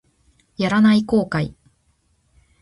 [0.57, 1.53] やらない後悔